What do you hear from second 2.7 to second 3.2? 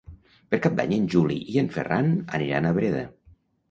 a Breda.